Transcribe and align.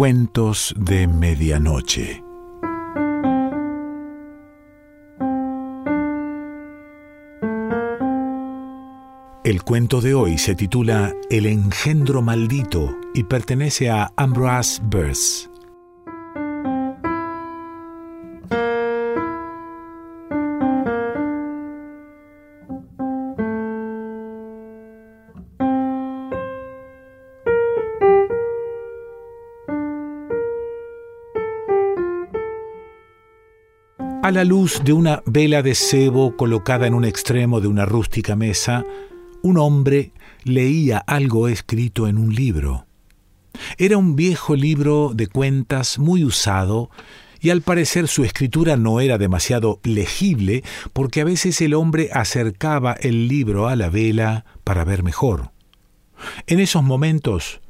Cuentos 0.00 0.74
de 0.78 1.06
Medianoche. 1.06 2.24
El 9.44 9.62
cuento 9.62 10.00
de 10.00 10.14
hoy 10.14 10.38
se 10.38 10.54
titula 10.54 11.12
El 11.28 11.44
engendro 11.44 12.22
maldito 12.22 12.96
y 13.12 13.24
pertenece 13.24 13.90
a 13.90 14.10
Ambrose 14.16 14.80
Bierce. 14.82 15.49
A 34.30 34.32
la 34.32 34.44
luz 34.44 34.82
de 34.84 34.92
una 34.92 35.24
vela 35.26 35.60
de 35.60 35.74
cebo 35.74 36.36
colocada 36.36 36.86
en 36.86 36.94
un 36.94 37.04
extremo 37.04 37.60
de 37.60 37.66
una 37.66 37.84
rústica 37.84 38.36
mesa, 38.36 38.86
un 39.42 39.58
hombre 39.58 40.12
leía 40.44 40.98
algo 40.98 41.48
escrito 41.48 42.06
en 42.06 42.16
un 42.16 42.32
libro. 42.32 42.86
Era 43.76 43.98
un 43.98 44.14
viejo 44.14 44.54
libro 44.54 45.10
de 45.16 45.26
cuentas 45.26 45.98
muy 45.98 46.22
usado 46.22 46.90
y 47.40 47.50
al 47.50 47.62
parecer 47.62 48.06
su 48.06 48.22
escritura 48.22 48.76
no 48.76 49.00
era 49.00 49.18
demasiado 49.18 49.80
legible 49.82 50.62
porque 50.92 51.22
a 51.22 51.24
veces 51.24 51.60
el 51.60 51.74
hombre 51.74 52.10
acercaba 52.12 52.92
el 52.92 53.26
libro 53.26 53.66
a 53.66 53.74
la 53.74 53.90
vela 53.90 54.44
para 54.62 54.84
ver 54.84 55.02
mejor. 55.02 55.50
En 56.46 56.60
esos 56.60 56.84
momentos 56.84 57.60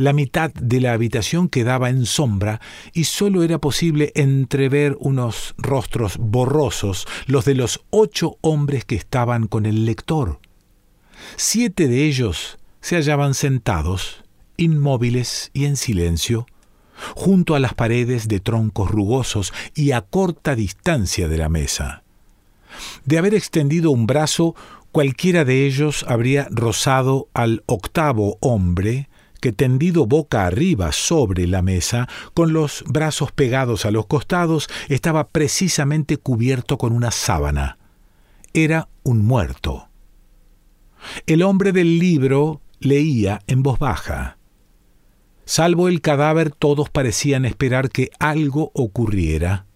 la 0.00 0.12
mitad 0.12 0.50
de 0.54 0.80
la 0.80 0.92
habitación 0.92 1.48
quedaba 1.48 1.90
en 1.90 2.06
sombra 2.06 2.60
y 2.92 3.04
sólo 3.04 3.42
era 3.42 3.58
posible 3.58 4.12
entrever 4.14 4.96
unos 4.98 5.54
rostros 5.58 6.16
borrosos, 6.18 7.06
los 7.26 7.44
de 7.44 7.54
los 7.54 7.84
ocho 7.90 8.36
hombres 8.40 8.84
que 8.84 8.96
estaban 8.96 9.46
con 9.46 9.66
el 9.66 9.84
lector. 9.84 10.40
Siete 11.36 11.86
de 11.86 12.06
ellos 12.06 12.58
se 12.80 12.96
hallaban 12.96 13.34
sentados, 13.34 14.24
inmóviles 14.56 15.50
y 15.52 15.66
en 15.66 15.76
silencio, 15.76 16.46
junto 17.14 17.54
a 17.54 17.60
las 17.60 17.74
paredes 17.74 18.26
de 18.26 18.40
troncos 18.40 18.90
rugosos 18.90 19.52
y 19.74 19.92
a 19.92 20.00
corta 20.00 20.54
distancia 20.54 21.28
de 21.28 21.36
la 21.36 21.48
mesa. 21.48 22.02
De 23.04 23.18
haber 23.18 23.34
extendido 23.34 23.90
un 23.90 24.06
brazo, 24.06 24.54
cualquiera 24.92 25.44
de 25.44 25.66
ellos 25.66 26.04
habría 26.08 26.48
rozado 26.50 27.28
al 27.34 27.62
octavo 27.66 28.38
hombre, 28.40 29.09
que 29.40 29.52
tendido 29.52 30.06
boca 30.06 30.46
arriba 30.46 30.92
sobre 30.92 31.46
la 31.46 31.62
mesa, 31.62 32.08
con 32.34 32.52
los 32.52 32.84
brazos 32.86 33.32
pegados 33.32 33.84
a 33.86 33.90
los 33.90 34.06
costados, 34.06 34.68
estaba 34.88 35.28
precisamente 35.28 36.18
cubierto 36.18 36.78
con 36.78 36.92
una 36.92 37.10
sábana. 37.10 37.78
Era 38.52 38.88
un 39.02 39.24
muerto. 39.24 39.88
El 41.26 41.42
hombre 41.42 41.72
del 41.72 41.98
libro 41.98 42.60
leía 42.78 43.40
en 43.46 43.62
voz 43.62 43.78
baja. 43.78 44.36
Salvo 45.44 45.88
el 45.88 46.00
cadáver, 46.00 46.50
todos 46.52 46.90
parecían 46.90 47.44
esperar 47.44 47.90
que 47.90 48.10
algo 48.20 48.70
ocurriera. 48.74 49.66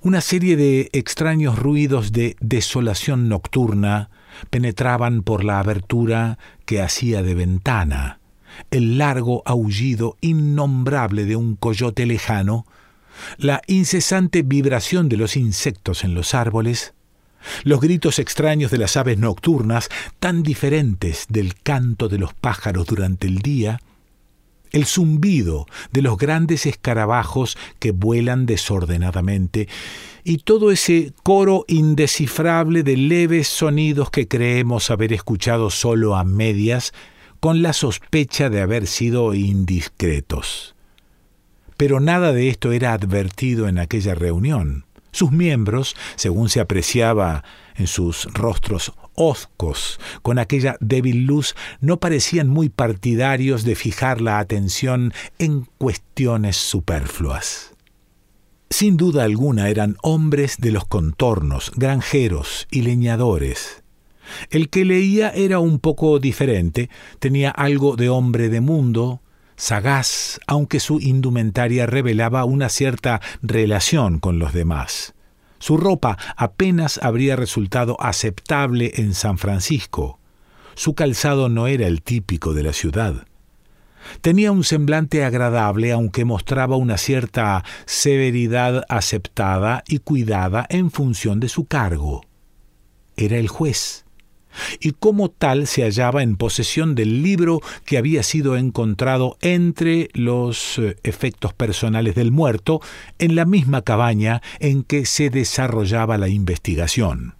Una 0.00 0.20
serie 0.20 0.56
de 0.56 0.88
extraños 0.92 1.58
ruidos 1.58 2.12
de 2.12 2.36
desolación 2.40 3.28
nocturna 3.28 4.10
penetraban 4.48 5.22
por 5.22 5.44
la 5.44 5.58
abertura 5.58 6.38
que 6.64 6.80
hacía 6.80 7.22
de 7.22 7.34
ventana 7.34 8.19
el 8.70 8.98
largo 8.98 9.42
aullido 9.46 10.16
innombrable 10.20 11.24
de 11.24 11.36
un 11.36 11.56
coyote 11.56 12.06
lejano, 12.06 12.66
la 13.38 13.62
incesante 13.66 14.42
vibración 14.42 15.08
de 15.08 15.16
los 15.16 15.36
insectos 15.36 16.04
en 16.04 16.14
los 16.14 16.34
árboles, 16.34 16.94
los 17.64 17.80
gritos 17.80 18.18
extraños 18.18 18.70
de 18.70 18.78
las 18.78 18.96
aves 18.96 19.18
nocturnas, 19.18 19.88
tan 20.18 20.42
diferentes 20.42 21.26
del 21.28 21.54
canto 21.54 22.08
de 22.08 22.18
los 22.18 22.34
pájaros 22.34 22.86
durante 22.86 23.26
el 23.26 23.38
día, 23.38 23.80
el 24.72 24.86
zumbido 24.86 25.66
de 25.90 26.02
los 26.02 26.16
grandes 26.16 26.66
escarabajos 26.66 27.56
que 27.78 27.90
vuelan 27.90 28.46
desordenadamente, 28.46 29.68
y 30.22 30.38
todo 30.38 30.70
ese 30.70 31.12
coro 31.22 31.64
indescifrable 31.66 32.82
de 32.82 32.96
leves 32.96 33.48
sonidos 33.48 34.10
que 34.10 34.28
creemos 34.28 34.90
haber 34.90 35.12
escuchado 35.12 35.70
solo 35.70 36.14
a 36.14 36.24
medias 36.24 36.92
con 37.40 37.62
la 37.62 37.72
sospecha 37.72 38.50
de 38.50 38.60
haber 38.60 38.86
sido 38.86 39.34
indiscretos. 39.34 40.74
Pero 41.76 41.98
nada 41.98 42.32
de 42.32 42.48
esto 42.48 42.72
era 42.72 42.92
advertido 42.92 43.66
en 43.66 43.78
aquella 43.78 44.14
reunión. 44.14 44.84
Sus 45.12 45.32
miembros, 45.32 45.96
según 46.14 46.50
se 46.50 46.60
apreciaba 46.60 47.42
en 47.74 47.86
sus 47.86 48.26
rostros 48.32 48.92
hoscos, 49.14 49.98
con 50.22 50.38
aquella 50.38 50.76
débil 50.80 51.24
luz, 51.24 51.56
no 51.80 51.98
parecían 51.98 52.48
muy 52.48 52.68
partidarios 52.68 53.64
de 53.64 53.74
fijar 53.74 54.20
la 54.20 54.38
atención 54.38 55.12
en 55.38 55.66
cuestiones 55.78 56.56
superfluas. 56.56 57.72
Sin 58.68 58.96
duda 58.96 59.24
alguna 59.24 59.68
eran 59.68 59.96
hombres 60.02 60.56
de 60.58 60.70
los 60.70 60.84
contornos, 60.84 61.72
granjeros 61.74 62.68
y 62.70 62.82
leñadores, 62.82 63.79
el 64.50 64.68
que 64.68 64.84
leía 64.84 65.30
era 65.30 65.58
un 65.58 65.78
poco 65.78 66.18
diferente, 66.18 66.90
tenía 67.18 67.50
algo 67.50 67.96
de 67.96 68.08
hombre 68.08 68.48
de 68.48 68.60
mundo, 68.60 69.20
sagaz, 69.56 70.40
aunque 70.46 70.80
su 70.80 71.00
indumentaria 71.00 71.86
revelaba 71.86 72.44
una 72.44 72.68
cierta 72.68 73.20
relación 73.42 74.18
con 74.18 74.38
los 74.38 74.52
demás. 74.52 75.14
Su 75.58 75.76
ropa 75.76 76.16
apenas 76.36 76.98
habría 77.02 77.36
resultado 77.36 77.96
aceptable 78.00 78.92
en 78.96 79.14
San 79.14 79.36
Francisco. 79.36 80.18
Su 80.74 80.94
calzado 80.94 81.50
no 81.50 81.66
era 81.66 81.86
el 81.86 82.00
típico 82.00 82.54
de 82.54 82.62
la 82.62 82.72
ciudad. 82.72 83.26
Tenía 84.22 84.50
un 84.50 84.64
semblante 84.64 85.24
agradable, 85.24 85.92
aunque 85.92 86.24
mostraba 86.24 86.76
una 86.76 86.96
cierta 86.96 87.62
severidad 87.84 88.84
aceptada 88.88 89.84
y 89.86 89.98
cuidada 89.98 90.66
en 90.70 90.90
función 90.90 91.38
de 91.38 91.50
su 91.50 91.66
cargo. 91.66 92.22
Era 93.16 93.36
el 93.36 93.48
juez 93.48 94.06
y 94.80 94.92
como 94.92 95.30
tal 95.30 95.66
se 95.66 95.82
hallaba 95.82 96.22
en 96.22 96.36
posesión 96.36 96.94
del 96.94 97.22
libro 97.22 97.60
que 97.84 97.98
había 97.98 98.22
sido 98.22 98.56
encontrado 98.56 99.36
entre 99.40 100.08
los 100.14 100.78
eh, 100.78 100.96
efectos 101.02 101.52
personales 101.52 102.14
del 102.14 102.32
muerto 102.32 102.80
en 103.18 103.34
la 103.36 103.44
misma 103.44 103.82
cabaña 103.82 104.42
en 104.58 104.82
que 104.82 105.06
se 105.06 105.30
desarrollaba 105.30 106.18
la 106.18 106.28
investigación. 106.28 107.34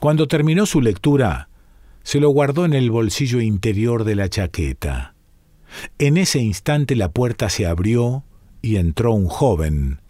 Cuando 0.00 0.26
terminó 0.26 0.66
su 0.66 0.80
lectura, 0.80 1.48
se 2.02 2.18
lo 2.18 2.30
guardó 2.30 2.64
en 2.64 2.74
el 2.74 2.90
bolsillo 2.90 3.40
interior 3.40 4.04
de 4.04 4.16
la 4.16 4.28
chaqueta. 4.28 5.14
En 5.98 6.16
ese 6.16 6.40
instante 6.40 6.96
la 6.96 7.10
puerta 7.10 7.48
se 7.48 7.66
abrió 7.66 8.24
y 8.60 8.76
entró 8.76 9.12
un 9.12 9.26
joven, 9.26 10.01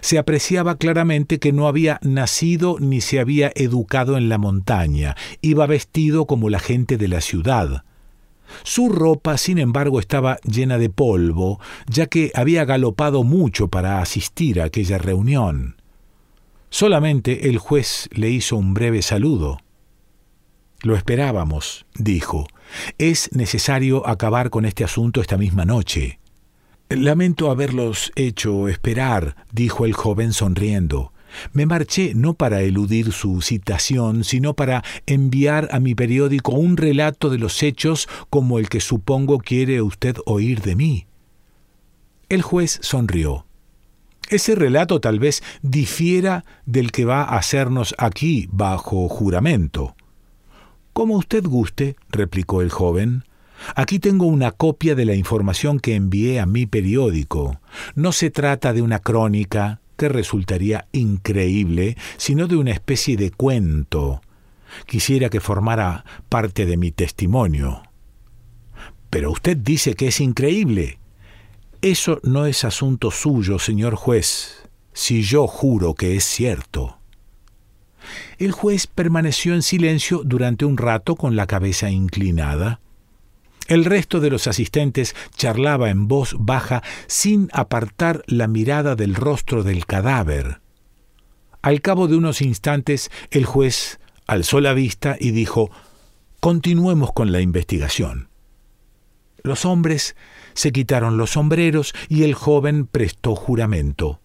se 0.00 0.18
apreciaba 0.18 0.76
claramente 0.76 1.38
que 1.38 1.52
no 1.52 1.68
había 1.68 1.98
nacido 2.02 2.76
ni 2.80 3.00
se 3.00 3.20
había 3.20 3.52
educado 3.54 4.16
en 4.16 4.28
la 4.28 4.38
montaña, 4.38 5.16
iba 5.42 5.66
vestido 5.66 6.26
como 6.26 6.50
la 6.50 6.58
gente 6.58 6.96
de 6.96 7.08
la 7.08 7.20
ciudad. 7.20 7.84
Su 8.62 8.88
ropa, 8.88 9.38
sin 9.38 9.58
embargo, 9.58 10.00
estaba 10.00 10.38
llena 10.42 10.78
de 10.78 10.88
polvo, 10.88 11.60
ya 11.88 12.06
que 12.06 12.30
había 12.34 12.64
galopado 12.64 13.24
mucho 13.24 13.68
para 13.68 14.00
asistir 14.00 14.60
a 14.60 14.64
aquella 14.64 14.98
reunión. 14.98 15.76
Solamente 16.70 17.48
el 17.48 17.58
juez 17.58 18.08
le 18.12 18.30
hizo 18.30 18.56
un 18.56 18.74
breve 18.74 19.02
saludo. 19.02 19.58
Lo 20.82 20.94
esperábamos, 20.94 21.86
dijo. 21.94 22.46
Es 22.98 23.32
necesario 23.32 24.06
acabar 24.06 24.50
con 24.50 24.64
este 24.64 24.84
asunto 24.84 25.20
esta 25.20 25.36
misma 25.36 25.64
noche. 25.64 26.18
Lamento 26.88 27.50
haberlos 27.50 28.12
hecho 28.14 28.68
esperar, 28.68 29.34
dijo 29.50 29.86
el 29.86 29.92
joven 29.92 30.32
sonriendo. 30.32 31.12
Me 31.52 31.66
marché 31.66 32.14
no 32.14 32.34
para 32.34 32.62
eludir 32.62 33.10
su 33.10 33.42
citación, 33.42 34.22
sino 34.22 34.54
para 34.54 34.84
enviar 35.04 35.68
a 35.72 35.80
mi 35.80 35.96
periódico 35.96 36.52
un 36.52 36.76
relato 36.76 37.28
de 37.28 37.38
los 37.38 37.64
hechos 37.64 38.08
como 38.30 38.60
el 38.60 38.68
que 38.68 38.80
supongo 38.80 39.38
quiere 39.38 39.82
usted 39.82 40.16
oír 40.26 40.62
de 40.62 40.76
mí. 40.76 41.06
El 42.28 42.42
juez 42.42 42.78
sonrió. 42.82 43.46
Ese 44.28 44.54
relato 44.54 45.00
tal 45.00 45.18
vez 45.18 45.42
difiera 45.62 46.44
del 46.66 46.92
que 46.92 47.04
va 47.04 47.22
a 47.22 47.36
hacernos 47.36 47.96
aquí 47.98 48.48
bajo 48.52 49.08
juramento. 49.08 49.96
Como 50.92 51.16
usted 51.16 51.44
guste, 51.44 51.96
replicó 52.10 52.62
el 52.62 52.70
joven. 52.70 53.24
Aquí 53.74 53.98
tengo 53.98 54.26
una 54.26 54.52
copia 54.52 54.94
de 54.94 55.04
la 55.04 55.14
información 55.14 55.80
que 55.80 55.94
envié 55.94 56.40
a 56.40 56.46
mi 56.46 56.66
periódico. 56.66 57.60
No 57.94 58.12
se 58.12 58.30
trata 58.30 58.72
de 58.72 58.82
una 58.82 58.98
crónica, 58.98 59.80
que 59.96 60.08
resultaría 60.08 60.86
increíble, 60.92 61.96
sino 62.16 62.46
de 62.46 62.56
una 62.56 62.72
especie 62.72 63.16
de 63.16 63.30
cuento. 63.30 64.20
Quisiera 64.86 65.30
que 65.30 65.40
formara 65.40 66.04
parte 66.28 66.66
de 66.66 66.76
mi 66.76 66.92
testimonio. 66.92 67.82
Pero 69.10 69.30
usted 69.30 69.56
dice 69.56 69.94
que 69.94 70.08
es 70.08 70.20
increíble. 70.20 70.98
Eso 71.80 72.20
no 72.22 72.46
es 72.46 72.64
asunto 72.64 73.10
suyo, 73.10 73.58
señor 73.58 73.94
juez, 73.94 74.68
si 74.92 75.22
yo 75.22 75.46
juro 75.46 75.94
que 75.94 76.16
es 76.16 76.24
cierto. 76.24 76.98
El 78.38 78.52
juez 78.52 78.86
permaneció 78.86 79.54
en 79.54 79.62
silencio 79.62 80.22
durante 80.24 80.64
un 80.64 80.76
rato 80.76 81.16
con 81.16 81.36
la 81.36 81.46
cabeza 81.46 81.90
inclinada. 81.90 82.80
El 83.68 83.84
resto 83.84 84.20
de 84.20 84.30
los 84.30 84.46
asistentes 84.46 85.16
charlaba 85.34 85.90
en 85.90 86.06
voz 86.06 86.36
baja 86.38 86.82
sin 87.08 87.48
apartar 87.52 88.22
la 88.26 88.46
mirada 88.46 88.94
del 88.94 89.14
rostro 89.14 89.64
del 89.64 89.86
cadáver. 89.86 90.60
Al 91.62 91.80
cabo 91.80 92.06
de 92.06 92.16
unos 92.16 92.42
instantes 92.42 93.10
el 93.30 93.44
juez 93.44 93.98
alzó 94.26 94.60
la 94.60 94.72
vista 94.72 95.16
y 95.18 95.32
dijo 95.32 95.70
Continuemos 96.38 97.12
con 97.12 97.32
la 97.32 97.40
investigación. 97.40 98.28
Los 99.42 99.64
hombres 99.64 100.14
se 100.54 100.70
quitaron 100.70 101.16
los 101.16 101.30
sombreros 101.30 101.92
y 102.08 102.22
el 102.22 102.34
joven 102.34 102.86
prestó 102.86 103.34
juramento. 103.34 104.20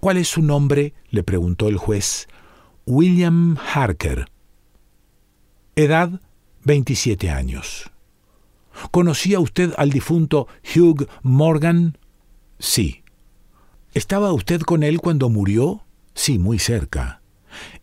¿Cuál 0.00 0.18
es 0.18 0.28
su 0.28 0.42
nombre? 0.42 0.92
le 1.08 1.22
preguntó 1.22 1.68
el 1.68 1.78
juez. 1.78 2.28
William 2.84 3.56
Harker. 3.72 4.26
Edad 5.76 6.20
27 6.64 7.30
años. 7.30 7.90
¿Conocía 8.90 9.40
usted 9.40 9.72
al 9.76 9.90
difunto 9.90 10.48
Hugh 10.74 11.08
Morgan? 11.22 11.98
Sí. 12.58 13.02
¿Estaba 13.94 14.32
usted 14.32 14.60
con 14.62 14.82
él 14.82 15.00
cuando 15.00 15.28
murió? 15.28 15.82
Sí, 16.14 16.38
muy 16.38 16.58
cerca. 16.58 17.20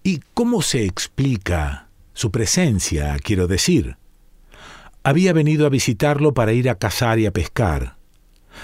¿Y 0.04 0.22
cómo 0.34 0.62
se 0.62 0.86
explica 0.86 1.90
su 2.14 2.32
presencia, 2.32 3.18
quiero 3.24 3.48
decir? 3.48 3.98
Había 5.04 5.34
venido 5.34 5.66
a 5.66 5.70
visitarlo 5.70 6.34
para 6.34 6.54
ir 6.54 6.70
a 6.70 6.76
cazar 6.76 7.20
y 7.20 7.26
a 7.26 7.32
pescar. 7.32 7.98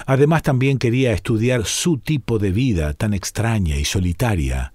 Además 0.06 0.44
también 0.44 0.78
quería 0.78 1.12
estudiar 1.12 1.66
su 1.66 1.98
tipo 1.98 2.40
de 2.40 2.52
vida 2.52 2.94
tan 2.94 3.14
extraña 3.14 3.76
y 3.78 3.86
solitaria. 3.86 4.74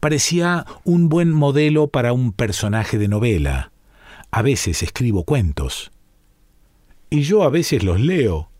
Parecía 0.00 0.66
un 0.84 1.08
buen 1.08 1.32
modelo 1.32 1.88
para 1.88 2.12
un 2.12 2.32
personaje 2.32 2.98
de 2.98 3.08
novela. 3.08 3.72
A 4.30 4.42
veces 4.42 4.82
escribo 4.82 5.24
cuentos. 5.24 5.90
Y 7.10 7.22
yo 7.22 7.42
a 7.42 7.48
veces 7.48 7.82
los 7.82 8.00
leo. 8.00 8.50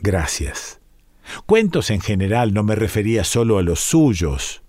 Gracias. 0.00 0.80
Cuentos 1.46 1.90
en 1.90 2.00
general 2.00 2.54
no 2.54 2.62
me 2.62 2.74
refería 2.74 3.24
solo 3.24 3.58
a 3.58 3.62
los 3.62 3.80
suyos. 3.80 4.62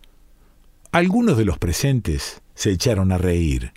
Algunos 0.91 1.37
de 1.37 1.45
los 1.45 1.57
presentes 1.57 2.41
se 2.53 2.71
echaron 2.71 3.11
a 3.11 3.17
reír. 3.17 3.73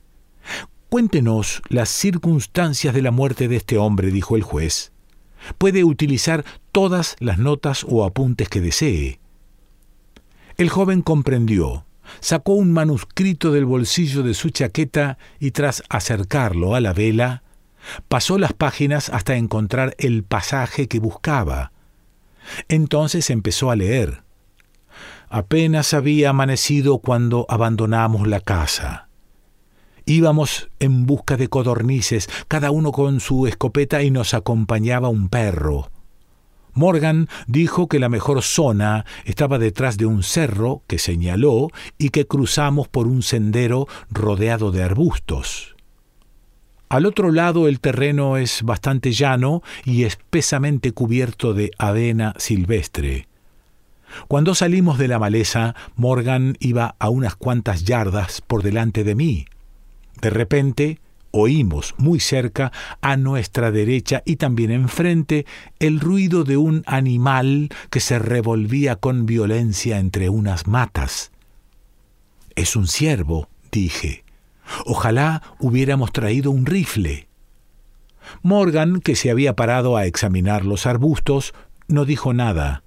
Cuéntenos 0.89 1.63
las 1.69 1.89
circunstancias 1.89 2.95
de 2.95 3.03
la 3.03 3.11
muerte 3.11 3.49
de 3.49 3.57
este 3.57 3.79
hombre, 3.79 4.11
dijo 4.11 4.37
el 4.37 4.43
juez. 4.43 4.93
Puede 5.59 5.85
utilizar 5.85 6.45
todas 6.73 7.17
las 7.19 7.39
notas 7.39 7.85
o 7.89 8.05
apuntes 8.05 8.49
que 8.49 8.61
desee. 8.61 9.21
El 10.57 10.71
joven 10.71 11.03
comprendió, 11.03 11.85
sacó 12.21 12.55
un 12.55 12.73
manuscrito 12.73 13.53
del 13.53 13.65
bolsillo 13.65 14.23
de 14.23 14.35
su 14.35 14.51
chaqueta 14.51 15.19
y 15.41 15.51
tras 15.51 15.83
acercarlo 15.89 16.75
a 16.75 16.81
la 16.81 16.93
vela, 16.93 17.43
Pasó 18.09 18.39
las 18.39 18.53
páginas 18.53 19.09
hasta 19.11 19.37
encontrar 19.37 19.95
el 19.99 20.25
pasaje 20.25 20.89
que 20.89 20.99
buscaba. 20.99 21.73
Entonces 22.69 23.31
empezó 23.31 23.71
a 23.71 23.77
leer. 23.77 24.23
Apenas 25.29 25.95
había 25.95 26.31
amanecido 26.31 26.99
cuando 26.99 27.47
abandonamos 27.49 28.27
la 28.27 28.41
casa. 28.41 29.09
Íbamos 30.07 30.69
en 30.81 31.07
busca 31.07 31.37
de 31.37 31.49
codornices, 31.49 32.29
cada 32.47 32.71
uno 32.71 32.93
con 32.93 33.21
su 33.21 33.47
escopeta 33.47 34.03
y 34.03 34.11
nos 34.11 34.35
acompañaba 34.35 35.09
un 35.09 35.29
perro. 35.29 35.91
Morgan 36.75 37.29
dijo 37.47 37.89
que 37.89 38.01
la 38.01 38.09
mejor 38.09 38.43
zona 38.43 39.07
estaba 39.25 39.59
detrás 39.59 39.97
de 39.97 40.07
un 40.07 40.23
cerro 40.23 40.83
que 40.87 40.99
señaló 40.99 41.69
y 41.99 42.11
que 42.11 42.27
cruzamos 42.27 42.89
por 42.89 43.07
un 43.07 43.23
sendero 43.23 43.87
rodeado 44.11 44.73
de 44.73 44.83
arbustos. 44.83 45.74
Al 46.95 47.07
otro 47.07 47.33
lado 47.33 47.67
el 47.67 47.81
terreno 47.81 48.37
es 48.37 48.63
bastante 48.63 49.11
llano 49.11 49.65
y 49.85 50.05
espesamente 50.05 50.93
cubierto 50.93 51.53
de 51.53 51.73
avena 51.77 52.35
silvestre. 52.39 53.27
Cuando 54.29 54.55
salimos 54.55 54.97
de 54.97 55.09
la 55.09 55.19
maleza, 55.19 55.75
Morgan 55.97 56.57
iba 56.61 56.95
a 57.01 57.09
unas 57.09 57.35
cuantas 57.35 57.83
yardas 57.83 58.43
por 58.43 58.63
delante 58.63 59.03
de 59.03 59.17
mí. 59.17 59.47
De 60.23 60.31
repente 60.31 61.01
oímos 61.33 61.97
muy 61.99 62.21
cerca, 62.21 62.71
a 63.01 63.17
nuestra 63.17 63.73
derecha 63.73 64.23
y 64.25 64.37
también 64.37 64.71
enfrente, 64.71 65.47
el 65.81 65.99
ruido 65.99 66.45
de 66.45 66.59
un 66.59 66.85
animal 66.87 67.71
que 67.91 67.99
se 67.99 68.21
revolvía 68.21 68.95
con 68.95 69.27
violencia 69.27 69.99
entre 69.99 70.29
unas 70.29 70.69
matas. 70.69 71.33
Es 72.55 72.77
un 72.77 72.87
ciervo, 72.87 73.49
dije. 73.73 74.24
Ojalá 74.85 75.43
hubiéramos 75.59 76.13
traído 76.13 76.51
un 76.51 76.67
rifle. 76.67 77.27
Morgan, 78.43 79.01
que 79.01 79.17
se 79.17 79.31
había 79.31 79.57
parado 79.57 79.97
a 79.97 80.05
examinar 80.07 80.65
los 80.65 80.87
arbustos, 80.87 81.55
no 81.89 82.05
dijo 82.05 82.35
nada, 82.35 82.83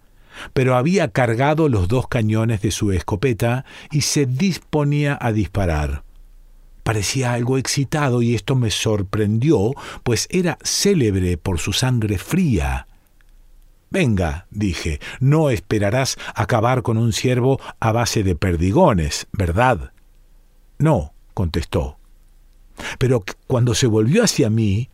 pero 0.54 0.76
había 0.76 1.10
cargado 1.10 1.70
los 1.70 1.88
dos 1.88 2.08
cañones 2.08 2.62
de 2.62 2.72
su 2.72 2.92
escopeta 2.92 3.66
y 3.92 4.02
se 4.02 4.26
disponía 4.28 5.18
a 5.20 5.32
disparar. 5.32 6.04
Parecía 6.84 7.34
algo 7.34 7.58
excitado 7.58 8.22
y 8.22 8.36
esto 8.36 8.56
me 8.56 8.72
sorprendió, 8.72 9.74
pues 10.04 10.28
era 10.32 10.58
célebre 10.64 11.38
por 11.38 11.60
su 11.60 11.74
sangre 11.74 12.18
fría. 12.18 12.88
Venga, 13.90 14.48
dije, 14.52 15.00
no 15.20 15.50
esperarás 15.50 16.18
acabar 16.36 16.84
con 16.84 16.98
un 16.98 17.12
ciervo 17.12 17.60
a 17.80 17.92
base 17.92 18.24
de 18.24 18.36
perdigones, 18.36 19.28
¿verdad? 19.32 19.92
No, 20.78 21.14
contestó. 21.38 22.00
Pero 22.98 23.24
cuando 23.46 23.76
se 23.76 23.86
volvió 23.86 24.24
hacia 24.24 24.50
mí, 24.50 24.90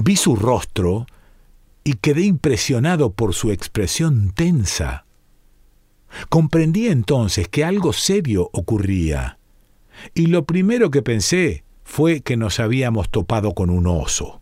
vi 0.00 0.16
su 0.16 0.34
rostro 0.34 1.06
y 1.84 1.94
quedé 1.94 2.22
impresionado 2.22 3.12
por 3.12 3.32
su 3.32 3.52
expresión 3.52 4.32
tensa. 4.34 5.04
Comprendí 6.30 6.88
entonces 6.88 7.46
que 7.46 7.64
algo 7.64 7.92
serio 7.92 8.50
ocurría, 8.52 9.38
y 10.14 10.26
lo 10.26 10.44
primero 10.46 10.90
que 10.90 11.02
pensé 11.02 11.62
fue 11.84 12.22
que 12.22 12.36
nos 12.36 12.58
habíamos 12.58 13.08
topado 13.08 13.54
con 13.54 13.70
un 13.70 13.86
oso. 13.86 14.40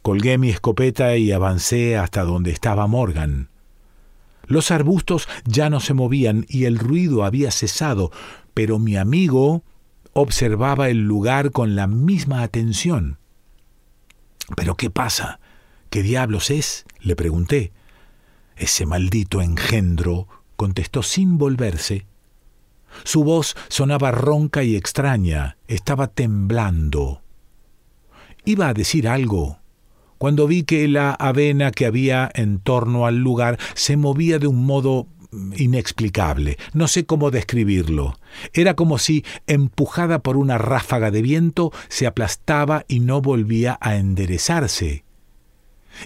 Colgué 0.00 0.38
mi 0.38 0.48
escopeta 0.48 1.18
y 1.18 1.32
avancé 1.32 1.98
hasta 1.98 2.24
donde 2.24 2.50
estaba 2.50 2.86
Morgan. 2.86 3.50
Los 4.46 4.70
arbustos 4.70 5.28
ya 5.44 5.68
no 5.68 5.80
se 5.80 5.92
movían 5.92 6.46
y 6.48 6.64
el 6.64 6.78
ruido 6.78 7.24
había 7.24 7.50
cesado, 7.50 8.10
pero 8.54 8.78
mi 8.78 8.96
amigo 8.96 9.64
observaba 10.12 10.88
el 10.88 11.06
lugar 11.06 11.50
con 11.50 11.76
la 11.76 11.86
misma 11.86 12.42
atención. 12.42 13.18
¿Pero 14.56 14.76
qué 14.76 14.90
pasa? 14.90 15.40
¿Qué 15.90 16.02
diablos 16.02 16.50
es? 16.50 16.84
le 17.00 17.16
pregunté. 17.16 17.72
Ese 18.56 18.86
maldito 18.86 19.40
engendro, 19.40 20.28
contestó 20.56 21.02
sin 21.02 21.38
volverse. 21.38 22.06
Su 23.04 23.24
voz 23.24 23.56
sonaba 23.68 24.10
ronca 24.10 24.62
y 24.64 24.76
extraña, 24.76 25.56
estaba 25.68 26.08
temblando. 26.08 27.22
Iba 28.44 28.68
a 28.68 28.74
decir 28.74 29.08
algo, 29.08 29.58
cuando 30.18 30.46
vi 30.46 30.64
que 30.64 30.86
la 30.88 31.12
avena 31.12 31.70
que 31.70 31.86
había 31.86 32.30
en 32.34 32.58
torno 32.58 33.06
al 33.06 33.18
lugar 33.18 33.58
se 33.74 33.96
movía 33.96 34.38
de 34.38 34.48
un 34.48 34.66
modo 34.66 35.06
inexplicable. 35.56 36.58
No 36.72 36.88
sé 36.88 37.06
cómo 37.06 37.30
describirlo. 37.30 38.18
Era 38.52 38.74
como 38.74 38.98
si, 38.98 39.24
empujada 39.46 40.20
por 40.20 40.36
una 40.36 40.58
ráfaga 40.58 41.10
de 41.10 41.22
viento, 41.22 41.72
se 41.88 42.06
aplastaba 42.06 42.84
y 42.88 43.00
no 43.00 43.20
volvía 43.20 43.78
a 43.80 43.96
enderezarse. 43.96 45.04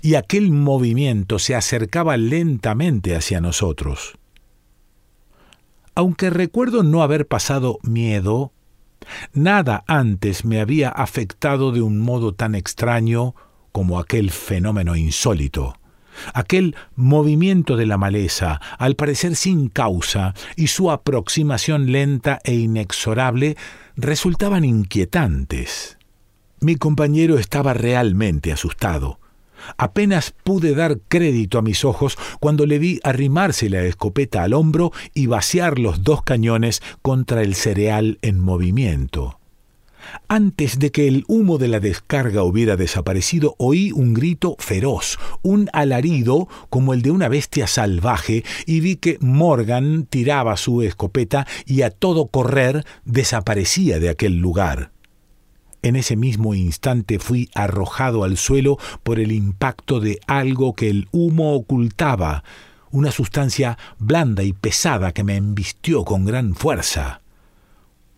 Y 0.02 0.14
aquel 0.14 0.50
movimiento 0.50 1.38
se 1.38 1.54
acercaba 1.54 2.16
lentamente 2.16 3.14
hacia 3.14 3.40
nosotros. 3.40 4.18
Aunque 5.94 6.30
recuerdo 6.30 6.82
no 6.82 7.02
haber 7.02 7.26
pasado 7.28 7.78
miedo, 7.82 8.52
nada 9.32 9.84
antes 9.86 10.44
me 10.44 10.60
había 10.60 10.88
afectado 10.88 11.70
de 11.70 11.82
un 11.82 12.00
modo 12.00 12.34
tan 12.34 12.54
extraño 12.54 13.34
como 13.70 13.98
aquel 13.98 14.30
fenómeno 14.30 14.96
insólito. 14.96 15.74
Aquel 16.32 16.76
movimiento 16.96 17.76
de 17.76 17.86
la 17.86 17.98
maleza, 17.98 18.60
al 18.78 18.96
parecer 18.96 19.36
sin 19.36 19.68
causa, 19.68 20.34
y 20.56 20.68
su 20.68 20.90
aproximación 20.90 21.92
lenta 21.92 22.40
e 22.44 22.54
inexorable 22.54 23.56
resultaban 23.96 24.64
inquietantes. 24.64 25.98
Mi 26.60 26.76
compañero 26.76 27.38
estaba 27.38 27.74
realmente 27.74 28.52
asustado. 28.52 29.18
Apenas 29.76 30.34
pude 30.44 30.74
dar 30.74 30.98
crédito 31.08 31.58
a 31.58 31.62
mis 31.62 31.84
ojos 31.84 32.18
cuando 32.40 32.66
le 32.66 32.78
vi 32.78 33.00
arrimarse 33.02 33.70
la 33.70 33.82
escopeta 33.82 34.42
al 34.42 34.52
hombro 34.52 34.92
y 35.14 35.26
vaciar 35.26 35.78
los 35.78 36.02
dos 36.02 36.22
cañones 36.22 36.82
contra 37.02 37.42
el 37.42 37.54
cereal 37.54 38.18
en 38.22 38.40
movimiento. 38.40 39.38
Antes 40.28 40.78
de 40.78 40.90
que 40.90 41.08
el 41.08 41.24
humo 41.28 41.58
de 41.58 41.68
la 41.68 41.80
descarga 41.80 42.42
hubiera 42.42 42.76
desaparecido, 42.76 43.54
oí 43.58 43.92
un 43.92 44.14
grito 44.14 44.56
feroz, 44.58 45.18
un 45.42 45.68
alarido 45.72 46.48
como 46.70 46.94
el 46.94 47.02
de 47.02 47.10
una 47.10 47.28
bestia 47.28 47.66
salvaje, 47.66 48.44
y 48.66 48.80
vi 48.80 48.96
que 48.96 49.18
Morgan 49.20 50.06
tiraba 50.06 50.56
su 50.56 50.82
escopeta 50.82 51.46
y 51.66 51.82
a 51.82 51.90
todo 51.90 52.26
correr 52.26 52.84
desaparecía 53.04 53.98
de 53.98 54.08
aquel 54.08 54.38
lugar. 54.38 54.92
En 55.82 55.96
ese 55.96 56.16
mismo 56.16 56.54
instante 56.54 57.18
fui 57.18 57.50
arrojado 57.54 58.24
al 58.24 58.38
suelo 58.38 58.78
por 59.02 59.20
el 59.20 59.32
impacto 59.32 60.00
de 60.00 60.18
algo 60.26 60.74
que 60.74 60.88
el 60.88 61.08
humo 61.12 61.54
ocultaba, 61.54 62.42
una 62.90 63.10
sustancia 63.10 63.76
blanda 63.98 64.42
y 64.44 64.54
pesada 64.54 65.12
que 65.12 65.24
me 65.24 65.36
embistió 65.36 66.04
con 66.04 66.24
gran 66.24 66.54
fuerza. 66.54 67.20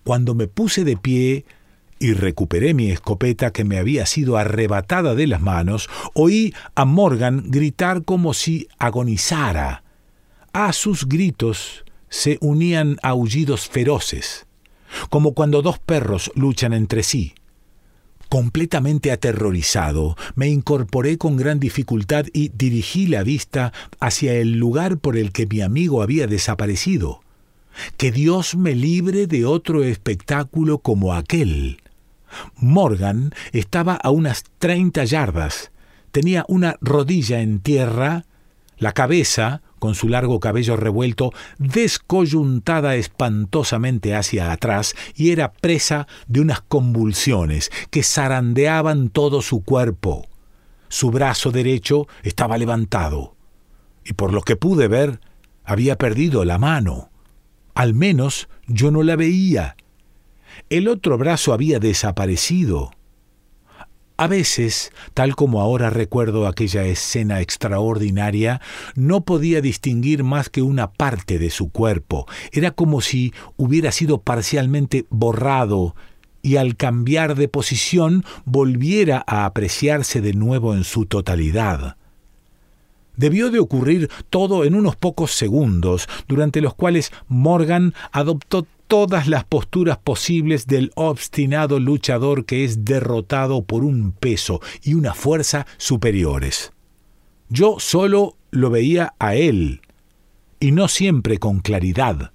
Cuando 0.04 0.36
me 0.36 0.46
puse 0.46 0.84
de 0.84 0.96
pie, 0.96 1.44
y 1.98 2.12
recuperé 2.12 2.74
mi 2.74 2.90
escopeta 2.90 3.52
que 3.52 3.64
me 3.64 3.78
había 3.78 4.06
sido 4.06 4.36
arrebatada 4.36 5.14
de 5.14 5.26
las 5.26 5.40
manos, 5.40 5.88
oí 6.14 6.54
a 6.74 6.84
Morgan 6.84 7.44
gritar 7.46 8.04
como 8.04 8.34
si 8.34 8.68
agonizara. 8.78 9.82
A 10.52 10.72
sus 10.72 11.08
gritos 11.08 11.84
se 12.08 12.38
unían 12.40 12.96
aullidos 13.02 13.68
feroces, 13.68 14.46
como 15.10 15.34
cuando 15.34 15.62
dos 15.62 15.78
perros 15.78 16.30
luchan 16.34 16.72
entre 16.72 17.02
sí. 17.02 17.34
Completamente 18.28 19.12
aterrorizado, 19.12 20.16
me 20.34 20.48
incorporé 20.48 21.16
con 21.16 21.36
gran 21.36 21.60
dificultad 21.60 22.26
y 22.32 22.48
dirigí 22.48 23.06
la 23.06 23.22
vista 23.22 23.72
hacia 24.00 24.34
el 24.34 24.58
lugar 24.58 24.98
por 24.98 25.16
el 25.16 25.30
que 25.30 25.46
mi 25.46 25.60
amigo 25.60 26.02
había 26.02 26.26
desaparecido. 26.26 27.20
Que 27.96 28.10
Dios 28.10 28.56
me 28.56 28.74
libre 28.74 29.26
de 29.26 29.44
otro 29.44 29.84
espectáculo 29.84 30.78
como 30.78 31.14
aquel. 31.14 31.82
Morgan 32.56 33.34
estaba 33.52 33.94
a 33.94 34.10
unas 34.10 34.44
treinta 34.58 35.04
yardas. 35.04 35.70
Tenía 36.10 36.44
una 36.48 36.76
rodilla 36.80 37.40
en 37.40 37.60
tierra, 37.60 38.24
la 38.78 38.92
cabeza, 38.92 39.62
con 39.78 39.94
su 39.94 40.08
largo 40.08 40.40
cabello 40.40 40.76
revuelto, 40.76 41.32
descoyuntada 41.58 42.96
espantosamente 42.96 44.14
hacia 44.14 44.52
atrás, 44.52 44.94
y 45.14 45.30
era 45.30 45.52
presa 45.52 46.06
de 46.26 46.40
unas 46.40 46.62
convulsiones 46.62 47.70
que 47.90 48.02
zarandeaban 48.02 49.10
todo 49.10 49.42
su 49.42 49.62
cuerpo. 49.62 50.26
Su 50.88 51.10
brazo 51.10 51.52
derecho 51.52 52.06
estaba 52.22 52.58
levantado, 52.58 53.36
y 54.04 54.14
por 54.14 54.32
lo 54.32 54.42
que 54.42 54.56
pude 54.56 54.88
ver, 54.88 55.20
había 55.64 55.96
perdido 55.96 56.44
la 56.44 56.58
mano. 56.58 57.10
Al 57.74 57.92
menos 57.92 58.48
yo 58.66 58.90
no 58.90 59.02
la 59.02 59.16
veía. 59.16 59.75
El 60.70 60.88
otro 60.88 61.18
brazo 61.18 61.52
había 61.52 61.78
desaparecido. 61.78 62.90
A 64.18 64.28
veces, 64.28 64.92
tal 65.12 65.36
como 65.36 65.60
ahora 65.60 65.90
recuerdo 65.90 66.46
aquella 66.46 66.84
escena 66.84 67.42
extraordinaria, 67.42 68.62
no 68.94 69.20
podía 69.26 69.60
distinguir 69.60 70.24
más 70.24 70.48
que 70.48 70.62
una 70.62 70.90
parte 70.90 71.38
de 71.38 71.50
su 71.50 71.70
cuerpo. 71.70 72.26
Era 72.50 72.70
como 72.70 73.02
si 73.02 73.34
hubiera 73.58 73.92
sido 73.92 74.22
parcialmente 74.22 75.04
borrado 75.10 75.94
y 76.40 76.56
al 76.56 76.76
cambiar 76.76 77.34
de 77.34 77.48
posición 77.48 78.24
volviera 78.46 79.22
a 79.26 79.44
apreciarse 79.44 80.22
de 80.22 80.32
nuevo 80.32 80.74
en 80.74 80.84
su 80.84 81.04
totalidad. 81.04 81.96
Debió 83.16 83.50
de 83.50 83.58
ocurrir 83.58 84.10
todo 84.30 84.64
en 84.64 84.74
unos 84.74 84.96
pocos 84.96 85.32
segundos, 85.32 86.08
durante 86.28 86.60
los 86.60 86.74
cuales 86.74 87.12
Morgan 87.28 87.94
adoptó 88.12 88.66
todas 88.86 89.26
las 89.26 89.44
posturas 89.44 89.98
posibles 89.98 90.66
del 90.66 90.92
obstinado 90.94 91.80
luchador 91.80 92.44
que 92.44 92.64
es 92.64 92.84
derrotado 92.84 93.62
por 93.62 93.84
un 93.84 94.12
peso 94.12 94.60
y 94.82 94.94
una 94.94 95.14
fuerza 95.14 95.66
superiores. 95.76 96.72
Yo 97.48 97.76
solo 97.78 98.36
lo 98.50 98.70
veía 98.70 99.14
a 99.18 99.34
él, 99.34 99.80
y 100.60 100.72
no 100.72 100.88
siempre 100.88 101.38
con 101.38 101.60
claridad. 101.60 102.32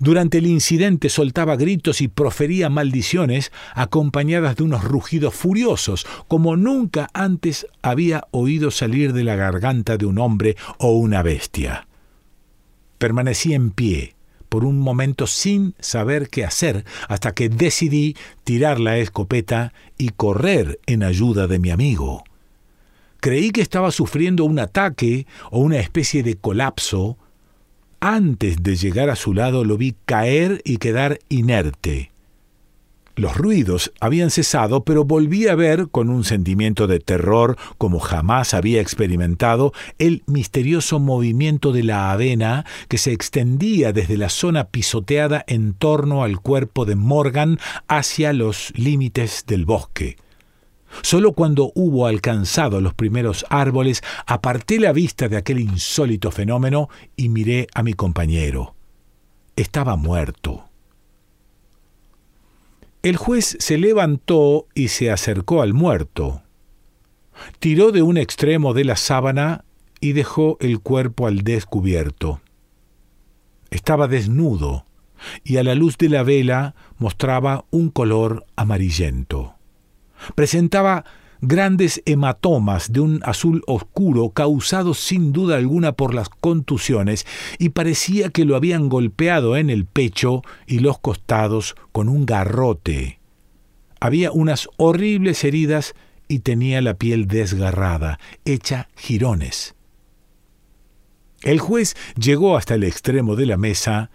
Durante 0.00 0.38
el 0.38 0.46
incidente 0.46 1.08
soltaba 1.08 1.56
gritos 1.56 2.00
y 2.00 2.08
profería 2.08 2.70
maldiciones 2.70 3.52
acompañadas 3.74 4.56
de 4.56 4.62
unos 4.62 4.84
rugidos 4.84 5.34
furiosos, 5.34 6.06
como 6.28 6.56
nunca 6.56 7.08
antes 7.14 7.66
había 7.82 8.26
oído 8.30 8.70
salir 8.70 9.12
de 9.12 9.24
la 9.24 9.36
garganta 9.36 9.96
de 9.96 10.06
un 10.06 10.18
hombre 10.18 10.56
o 10.78 10.92
una 10.92 11.22
bestia. 11.22 11.88
Permanecí 12.98 13.54
en 13.54 13.72
pie, 13.72 14.14
por 14.52 14.66
un 14.66 14.78
momento 14.78 15.26
sin 15.26 15.74
saber 15.80 16.28
qué 16.28 16.44
hacer, 16.44 16.84
hasta 17.08 17.32
que 17.32 17.48
decidí 17.48 18.18
tirar 18.44 18.80
la 18.80 18.98
escopeta 18.98 19.72
y 19.96 20.10
correr 20.10 20.78
en 20.84 21.02
ayuda 21.02 21.46
de 21.46 21.58
mi 21.58 21.70
amigo. 21.70 22.22
Creí 23.20 23.50
que 23.50 23.62
estaba 23.62 23.90
sufriendo 23.90 24.44
un 24.44 24.58
ataque 24.58 25.26
o 25.50 25.60
una 25.60 25.78
especie 25.78 26.22
de 26.22 26.36
colapso. 26.36 27.16
Antes 27.98 28.62
de 28.62 28.76
llegar 28.76 29.08
a 29.08 29.16
su 29.16 29.32
lado 29.32 29.64
lo 29.64 29.78
vi 29.78 29.96
caer 30.04 30.60
y 30.66 30.76
quedar 30.76 31.20
inerte. 31.30 32.11
Los 33.14 33.36
ruidos 33.36 33.92
habían 34.00 34.30
cesado, 34.30 34.84
pero 34.84 35.04
volví 35.04 35.46
a 35.46 35.54
ver, 35.54 35.88
con 35.90 36.08
un 36.08 36.24
sentimiento 36.24 36.86
de 36.86 36.98
terror 36.98 37.58
como 37.76 38.00
jamás 38.00 38.54
había 38.54 38.80
experimentado, 38.80 39.74
el 39.98 40.22
misterioso 40.26 40.98
movimiento 40.98 41.72
de 41.72 41.82
la 41.82 42.10
avena 42.10 42.64
que 42.88 42.96
se 42.96 43.12
extendía 43.12 43.92
desde 43.92 44.16
la 44.16 44.30
zona 44.30 44.68
pisoteada 44.68 45.44
en 45.46 45.74
torno 45.74 46.22
al 46.22 46.40
cuerpo 46.40 46.86
de 46.86 46.96
Morgan 46.96 47.58
hacia 47.86 48.32
los 48.32 48.72
límites 48.76 49.44
del 49.46 49.66
bosque. 49.66 50.16
Solo 51.02 51.32
cuando 51.32 51.70
hubo 51.74 52.06
alcanzado 52.06 52.80
los 52.80 52.94
primeros 52.94 53.44
árboles 53.50 54.02
aparté 54.26 54.80
la 54.80 54.92
vista 54.92 55.28
de 55.28 55.36
aquel 55.36 55.58
insólito 55.60 56.30
fenómeno 56.30 56.88
y 57.14 57.28
miré 57.28 57.66
a 57.74 57.82
mi 57.82 57.92
compañero. 57.92 58.74
Estaba 59.54 59.96
muerto. 59.96 60.71
El 63.02 63.16
juez 63.16 63.56
se 63.58 63.78
levantó 63.78 64.68
y 64.74 64.88
se 64.88 65.10
acercó 65.10 65.62
al 65.62 65.74
muerto. 65.74 66.42
Tiró 67.58 67.90
de 67.90 68.02
un 68.02 68.16
extremo 68.16 68.74
de 68.74 68.84
la 68.84 68.94
sábana 68.94 69.64
y 70.00 70.12
dejó 70.12 70.56
el 70.60 70.78
cuerpo 70.80 71.26
al 71.26 71.42
descubierto. 71.42 72.40
Estaba 73.70 74.06
desnudo 74.06 74.86
y 75.42 75.56
a 75.56 75.64
la 75.64 75.74
luz 75.74 75.98
de 75.98 76.08
la 76.08 76.22
vela 76.22 76.76
mostraba 76.98 77.64
un 77.70 77.90
color 77.90 78.44
amarillento. 78.54 79.54
Presentaba 80.36 81.04
grandes 81.42 82.00
hematomas 82.06 82.92
de 82.92 83.00
un 83.00 83.20
azul 83.24 83.62
oscuro 83.66 84.30
causados 84.30 84.98
sin 84.98 85.32
duda 85.32 85.56
alguna 85.56 85.92
por 85.92 86.14
las 86.14 86.28
contusiones 86.28 87.26
y 87.58 87.70
parecía 87.70 88.30
que 88.30 88.44
lo 88.44 88.56
habían 88.56 88.88
golpeado 88.88 89.56
en 89.56 89.68
el 89.68 89.84
pecho 89.84 90.42
y 90.66 90.78
los 90.78 90.98
costados 91.00 91.74
con 91.90 92.08
un 92.08 92.24
garrote. 92.24 93.18
Había 94.00 94.30
unas 94.32 94.68
horribles 94.76 95.44
heridas 95.44 95.94
y 96.28 96.38
tenía 96.38 96.80
la 96.80 96.94
piel 96.94 97.26
desgarrada, 97.26 98.18
hecha 98.44 98.88
jirones. 98.96 99.74
El 101.42 101.58
juez 101.58 101.96
llegó 102.16 102.56
hasta 102.56 102.76
el 102.76 102.84
extremo 102.84 103.34
de 103.34 103.46
la 103.46 103.56
mesa 103.56 104.10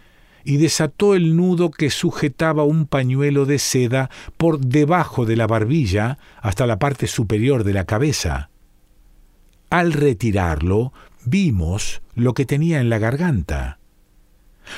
y 0.48 0.56
desató 0.56 1.14
el 1.14 1.36
nudo 1.36 1.72
que 1.72 1.90
sujetaba 1.90 2.64
un 2.64 2.88
pañuelo 2.88 3.46
de 3.46 3.60
seda 3.60 4.10
por 4.38 4.62
debajo 4.62 5.26
de 5.26 5.36
la 5.36 5.46
barbilla 5.46 6.20
hasta 6.42 6.66
la 6.66 6.80
parte 6.80 7.08
superior 7.08 7.66
de 7.66 7.74
la 7.74 7.84
cabeza. 7.84 8.50
Al 9.70 9.92
retirarlo, 9.92 10.94
vimos 11.26 12.02
lo 12.16 12.34
que 12.34 12.46
tenía 12.46 12.80
en 12.80 12.90
la 12.90 12.98
garganta. 12.98 13.80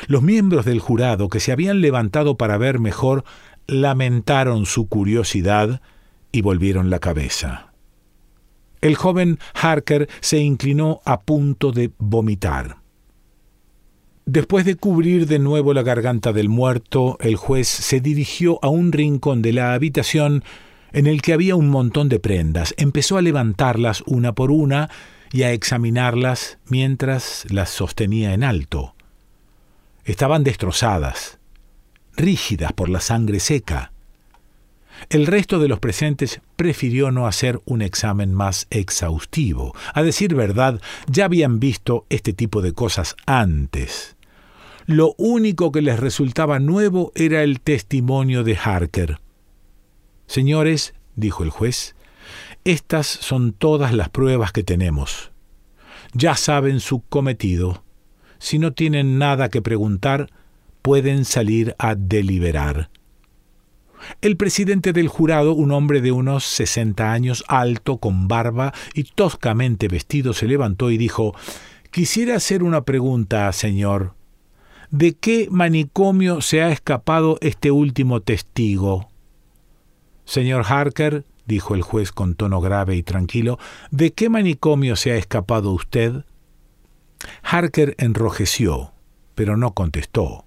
Los 0.07 0.23
miembros 0.23 0.65
del 0.65 0.79
jurado 0.79 1.29
que 1.29 1.39
se 1.39 1.51
habían 1.51 1.81
levantado 1.81 2.35
para 2.35 2.57
ver 2.57 2.79
mejor 2.79 3.23
lamentaron 3.67 4.65
su 4.65 4.89
curiosidad 4.89 5.83
y 6.31 6.41
volvieron 6.41 6.89
la 6.89 6.97
cabeza. 6.97 7.73
El 8.81 8.95
joven 8.95 9.37
Harker 9.53 10.09
se 10.19 10.39
inclinó 10.39 11.01
a 11.05 11.21
punto 11.21 11.71
de 11.71 11.91
vomitar. 11.99 12.78
Después 14.31 14.63
de 14.63 14.75
cubrir 14.75 15.25
de 15.25 15.39
nuevo 15.39 15.73
la 15.73 15.81
garganta 15.81 16.33
del 16.33 16.49
muerto, 16.49 17.17
el 17.19 17.35
juez 17.35 17.67
se 17.67 17.99
dirigió 17.99 18.59
a 18.61 18.67
un 18.67 18.91
rincón 18.91 19.41
de 19.41 19.53
la 19.53 19.73
habitación 19.73 20.43
en 20.91 21.07
el 21.07 21.23
que 21.23 21.33
había 21.33 21.55
un 21.55 21.67
montón 21.67 22.09
de 22.09 22.19
prendas. 22.19 22.75
Empezó 22.77 23.17
a 23.17 23.23
levantarlas 23.23 24.03
una 24.05 24.35
por 24.35 24.51
una 24.51 24.87
y 25.31 25.41
a 25.41 25.51
examinarlas 25.51 26.59
mientras 26.67 27.47
las 27.49 27.71
sostenía 27.71 28.35
en 28.35 28.43
alto. 28.43 28.93
Estaban 30.05 30.43
destrozadas, 30.43 31.39
rígidas 32.15 32.71
por 32.73 32.89
la 32.89 32.99
sangre 32.99 33.39
seca. 33.39 33.93
El 35.09 35.25
resto 35.25 35.57
de 35.57 35.69
los 35.69 35.79
presentes 35.79 36.39
prefirió 36.55 37.09
no 37.09 37.25
hacer 37.25 37.61
un 37.65 37.81
examen 37.81 38.35
más 38.35 38.67
exhaustivo. 38.69 39.73
A 39.91 40.03
decir 40.03 40.35
verdad, 40.35 40.79
ya 41.07 41.25
habían 41.25 41.59
visto 41.59 42.05
este 42.09 42.31
tipo 42.31 42.61
de 42.61 42.73
cosas 42.73 43.15
antes. 43.25 44.17
Lo 44.89 45.13
único 45.19 45.71
que 45.71 45.83
les 45.83 45.99
resultaba 45.99 46.57
nuevo 46.57 47.11
era 47.13 47.43
el 47.43 47.61
testimonio 47.61 48.43
de 48.43 48.57
Harker. 48.57 49.19
Señores, 50.25 50.95
dijo 51.15 51.43
el 51.43 51.51
juez, 51.51 51.95
estas 52.63 53.05
son 53.05 53.53
todas 53.53 53.93
las 53.93 54.09
pruebas 54.09 54.51
que 54.51 54.63
tenemos. 54.63 55.29
Ya 56.13 56.35
saben 56.35 56.79
su 56.79 57.01
cometido. 57.01 57.83
Si 58.39 58.57
no 58.57 58.73
tienen 58.73 59.19
nada 59.19 59.49
que 59.49 59.61
preguntar, 59.61 60.31
pueden 60.81 61.23
salir 61.23 61.75
a 61.77 61.93
deliberar. 61.93 62.89
El 64.21 64.37
presidente 64.37 64.91
del 64.91 65.07
jurado, 65.07 65.53
un 65.53 65.71
hombre 65.71 66.01
de 66.01 66.11
unos 66.11 66.45
sesenta 66.45 67.13
años, 67.13 67.43
alto, 67.47 67.99
con 67.99 68.27
barba 68.27 68.73
y 68.95 69.03
toscamente 69.03 69.87
vestido, 69.87 70.33
se 70.33 70.47
levantó 70.47 70.89
y 70.89 70.97
dijo 70.97 71.35
Quisiera 71.91 72.37
hacer 72.37 72.63
una 72.63 72.85
pregunta, 72.85 73.53
señor. 73.53 74.17
¿De 74.91 75.13
qué 75.13 75.47
manicomio 75.51 76.41
se 76.41 76.63
ha 76.63 76.71
escapado 76.71 77.37
este 77.41 77.69
último 77.69 78.21
testigo? 78.21 79.07
Señor 80.25 80.63
Harker, 80.67 81.25
dijo 81.45 81.75
el 81.75 81.83
juez 81.83 82.11
con 82.11 82.33
tono 82.33 82.59
grave 82.59 82.95
y 82.95 83.03
tranquilo, 83.03 83.59
¿de 83.91 84.13
qué 84.13 84.29
manicomio 84.29 84.95
se 84.95 85.11
ha 85.11 85.15
escapado 85.15 85.73
usted? 85.73 86.25
Harker 87.43 87.93
enrojeció, 87.99 88.93
pero 89.35 89.57
no 89.57 89.75
contestó. 89.75 90.45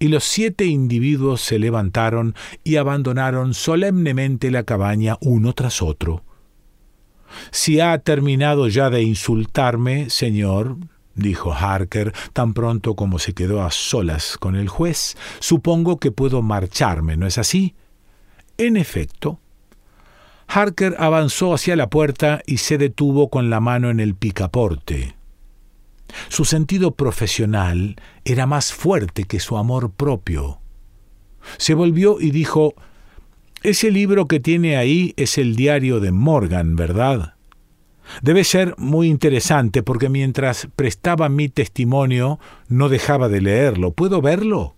Y 0.00 0.08
los 0.08 0.24
siete 0.24 0.64
individuos 0.64 1.40
se 1.40 1.60
levantaron 1.60 2.34
y 2.64 2.76
abandonaron 2.76 3.54
solemnemente 3.54 4.50
la 4.50 4.64
cabaña 4.64 5.18
uno 5.20 5.52
tras 5.52 5.82
otro. 5.82 6.24
Si 7.52 7.78
ha 7.78 7.96
terminado 7.98 8.66
ya 8.66 8.90
de 8.90 9.02
insultarme, 9.02 10.10
señor, 10.10 10.78
dijo 11.14 11.52
Harker, 11.52 12.12
tan 12.32 12.54
pronto 12.54 12.94
como 12.94 13.18
se 13.18 13.34
quedó 13.34 13.62
a 13.62 13.70
solas 13.70 14.36
con 14.38 14.56
el 14.56 14.68
juez, 14.68 15.16
supongo 15.40 15.98
que 15.98 16.10
puedo 16.10 16.42
marcharme, 16.42 17.16
¿no 17.16 17.26
es 17.26 17.38
así? 17.38 17.74
En 18.58 18.76
efecto, 18.76 19.40
Harker 20.46 20.96
avanzó 20.98 21.54
hacia 21.54 21.76
la 21.76 21.88
puerta 21.88 22.42
y 22.46 22.58
se 22.58 22.76
detuvo 22.76 23.30
con 23.30 23.48
la 23.48 23.60
mano 23.60 23.90
en 23.90 24.00
el 24.00 24.14
picaporte. 24.14 25.14
Su 26.28 26.44
sentido 26.44 26.94
profesional 26.94 27.96
era 28.24 28.46
más 28.46 28.72
fuerte 28.72 29.24
que 29.24 29.40
su 29.40 29.56
amor 29.56 29.92
propio. 29.92 30.60
Se 31.56 31.74
volvió 31.74 32.20
y 32.20 32.30
dijo 32.30 32.74
Ese 33.62 33.90
libro 33.90 34.28
que 34.28 34.40
tiene 34.40 34.76
ahí 34.76 35.14
es 35.16 35.38
el 35.38 35.56
diario 35.56 36.00
de 36.00 36.12
Morgan, 36.12 36.76
¿verdad? 36.76 37.34
Debe 38.22 38.44
ser 38.44 38.74
muy 38.78 39.08
interesante 39.08 39.82
porque 39.82 40.08
mientras 40.08 40.68
prestaba 40.76 41.28
mi 41.28 41.48
testimonio 41.48 42.38
no 42.68 42.88
dejaba 42.88 43.28
de 43.28 43.40
leerlo. 43.40 43.92
¿Puedo 43.92 44.20
verlo? 44.20 44.74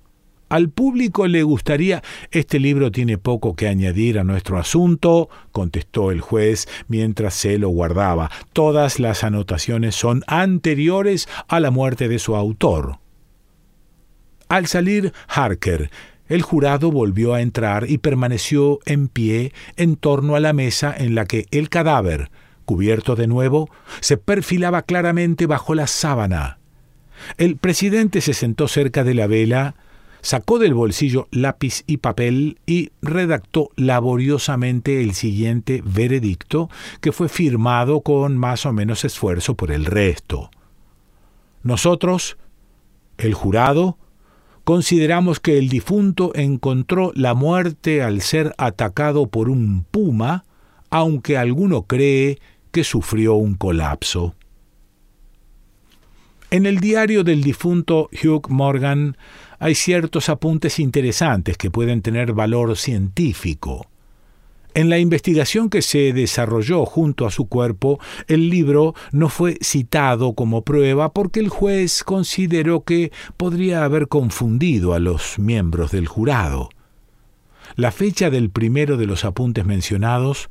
Al 0.48 0.68
público 0.68 1.26
le 1.26 1.42
gustaría. 1.42 2.02
Este 2.30 2.60
libro 2.60 2.92
tiene 2.92 3.18
poco 3.18 3.56
que 3.56 3.66
añadir 3.66 4.18
a 4.18 4.24
nuestro 4.24 4.58
asunto, 4.58 5.28
contestó 5.52 6.10
el 6.10 6.20
juez 6.20 6.68
mientras 6.86 7.34
se 7.34 7.58
lo 7.58 7.70
guardaba. 7.70 8.30
Todas 8.52 9.00
las 9.00 9.24
anotaciones 9.24 9.94
son 9.94 10.22
anteriores 10.26 11.28
a 11.48 11.60
la 11.60 11.70
muerte 11.70 12.08
de 12.08 12.18
su 12.18 12.36
autor. 12.36 12.98
Al 14.48 14.66
salir 14.66 15.12
Harker, 15.26 15.90
el 16.28 16.42
jurado 16.42 16.90
volvió 16.92 17.34
a 17.34 17.40
entrar 17.40 17.90
y 17.90 17.98
permaneció 17.98 18.78
en 18.86 19.08
pie 19.08 19.52
en 19.76 19.96
torno 19.96 20.36
a 20.36 20.40
la 20.40 20.52
mesa 20.52 20.94
en 20.96 21.14
la 21.14 21.26
que 21.26 21.46
el 21.50 21.68
cadáver, 21.68 22.30
cubierto 22.64 23.16
de 23.16 23.26
nuevo, 23.26 23.68
se 24.00 24.16
perfilaba 24.16 24.82
claramente 24.82 25.46
bajo 25.46 25.74
la 25.74 25.86
sábana. 25.86 26.58
El 27.38 27.56
presidente 27.56 28.20
se 28.20 28.34
sentó 28.34 28.68
cerca 28.68 29.04
de 29.04 29.14
la 29.14 29.26
vela, 29.26 29.76
sacó 30.20 30.58
del 30.58 30.74
bolsillo 30.74 31.28
lápiz 31.30 31.84
y 31.86 31.98
papel 31.98 32.58
y 32.66 32.90
redactó 33.02 33.70
laboriosamente 33.76 35.02
el 35.02 35.12
siguiente 35.14 35.82
veredicto, 35.84 36.70
que 37.00 37.12
fue 37.12 37.28
firmado 37.28 38.00
con 38.00 38.38
más 38.38 38.64
o 38.66 38.72
menos 38.72 39.04
esfuerzo 39.04 39.54
por 39.54 39.70
el 39.70 39.84
resto. 39.84 40.50
Nosotros, 41.62 42.36
el 43.18 43.34
jurado, 43.34 43.98
consideramos 44.64 45.40
que 45.40 45.58
el 45.58 45.68
difunto 45.68 46.32
encontró 46.34 47.12
la 47.14 47.34
muerte 47.34 48.02
al 48.02 48.22
ser 48.22 48.54
atacado 48.56 49.26
por 49.26 49.50
un 49.50 49.84
puma, 49.90 50.44
aunque 50.90 51.36
alguno 51.36 51.82
cree 51.82 52.38
que 52.74 52.82
sufrió 52.82 53.34
un 53.34 53.54
colapso. 53.54 54.34
En 56.50 56.66
el 56.66 56.80
diario 56.80 57.22
del 57.22 57.40
difunto 57.40 58.10
Hugh 58.12 58.50
Morgan 58.50 59.16
hay 59.60 59.76
ciertos 59.76 60.28
apuntes 60.28 60.80
interesantes 60.80 61.56
que 61.56 61.70
pueden 61.70 62.02
tener 62.02 62.32
valor 62.32 62.76
científico. 62.76 63.86
En 64.74 64.90
la 64.90 64.98
investigación 64.98 65.70
que 65.70 65.82
se 65.82 66.12
desarrolló 66.12 66.84
junto 66.84 67.28
a 67.28 67.30
su 67.30 67.46
cuerpo, 67.46 68.00
el 68.26 68.50
libro 68.50 68.94
no 69.12 69.28
fue 69.28 69.56
citado 69.62 70.32
como 70.32 70.62
prueba 70.62 71.12
porque 71.12 71.38
el 71.38 71.50
juez 71.50 72.02
consideró 72.02 72.82
que 72.82 73.12
podría 73.36 73.84
haber 73.84 74.08
confundido 74.08 74.94
a 74.94 74.98
los 74.98 75.38
miembros 75.38 75.92
del 75.92 76.08
jurado. 76.08 76.70
La 77.76 77.92
fecha 77.92 78.30
del 78.30 78.50
primero 78.50 78.96
de 78.96 79.06
los 79.06 79.24
apuntes 79.24 79.64
mencionados 79.64 80.50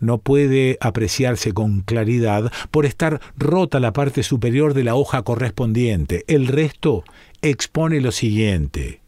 no 0.00 0.18
puede 0.18 0.78
apreciarse 0.80 1.52
con 1.52 1.80
claridad 1.80 2.52
por 2.70 2.86
estar 2.86 3.20
rota 3.36 3.80
la 3.80 3.92
parte 3.92 4.22
superior 4.22 4.74
de 4.74 4.84
la 4.84 4.94
hoja 4.94 5.22
correspondiente. 5.22 6.24
El 6.26 6.46
resto 6.46 7.04
expone 7.42 8.00
lo 8.00 8.12
siguiente. 8.12 9.00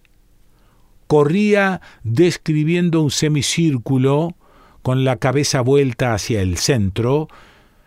Corría 1.06 1.80
describiendo 2.04 3.02
un 3.02 3.11
semicírculo 3.11 4.35
con 4.82 5.04
la 5.04 5.16
cabeza 5.16 5.61
vuelta 5.61 6.14
hacia 6.14 6.40
el 6.40 6.56
centro 6.56 7.28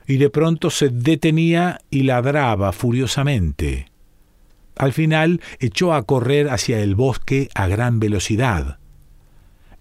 y 0.07 0.17
de 0.17 0.29
pronto 0.29 0.69
se 0.69 0.89
detenía 0.89 1.81
y 1.89 2.03
ladraba 2.03 2.71
furiosamente. 2.71 3.87
Al 4.75 4.93
final 4.93 5.41
echó 5.59 5.93
a 5.93 6.03
correr 6.03 6.49
hacia 6.49 6.79
el 6.79 6.95
bosque 6.95 7.49
a 7.55 7.67
gran 7.67 7.99
velocidad. 7.99 8.79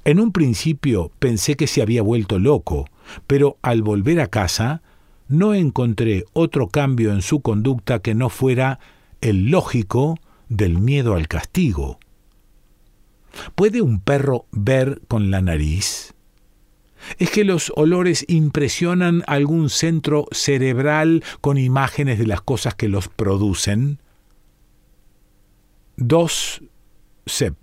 En 0.04 0.20
un 0.20 0.32
principio 0.32 1.10
pensé 1.18 1.56
que 1.56 1.66
se 1.66 1.82
había 1.82 2.02
vuelto 2.02 2.38
loco, 2.38 2.86
pero 3.26 3.58
al 3.62 3.82
volver 3.82 4.20
a 4.20 4.28
casa 4.28 4.82
no 5.28 5.54
encontré 5.54 6.24
otro 6.32 6.68
cambio 6.68 7.12
en 7.12 7.22
su 7.22 7.40
conducta 7.40 8.00
que 8.00 8.14
no 8.14 8.28
fuera 8.28 8.78
el 9.20 9.50
lógico 9.50 10.18
del 10.48 10.78
miedo 10.78 11.14
al 11.14 11.28
castigo. 11.28 11.98
¿Puede 13.54 13.82
un 13.82 14.00
perro 14.00 14.46
ver 14.52 15.00
con 15.08 15.30
la 15.30 15.40
nariz? 15.40 16.14
¿Es 17.18 17.30
que 17.30 17.44
los 17.44 17.72
olores 17.76 18.24
impresionan 18.28 19.22
algún 19.26 19.68
centro 19.70 20.26
cerebral 20.30 21.22
con 21.40 21.58
imágenes 21.58 22.18
de 22.18 22.26
las 22.26 22.40
cosas 22.40 22.74
que 22.74 22.88
los 22.88 23.08
producen? 23.08 23.98
2. 25.96 26.62
Sep. 27.26 27.54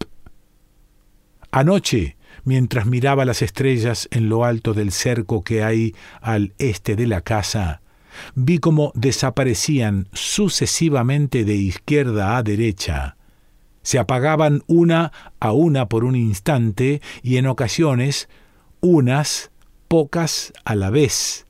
Anoche 1.51 2.15
mientras 2.43 2.85
miraba 2.85 3.25
las 3.25 3.41
estrellas 3.41 4.07
en 4.11 4.29
lo 4.29 4.45
alto 4.45 4.73
del 4.73 4.91
cerco 4.91 5.43
que 5.43 5.63
hay 5.63 5.95
al 6.21 6.53
este 6.57 6.95
de 6.95 7.07
la 7.07 7.21
casa, 7.21 7.81
vi 8.35 8.59
cómo 8.59 8.91
desaparecían 8.95 10.07
sucesivamente 10.13 11.45
de 11.45 11.55
izquierda 11.55 12.37
a 12.37 12.43
derecha. 12.43 13.17
Se 13.83 13.97
apagaban 13.97 14.63
una 14.67 15.11
a 15.39 15.53
una 15.53 15.87
por 15.87 16.03
un 16.03 16.15
instante 16.15 17.01
y 17.23 17.37
en 17.37 17.47
ocasiones 17.47 18.29
unas 18.79 19.51
pocas 19.87 20.53
a 20.63 20.75
la 20.75 20.89
vez. 20.89 21.47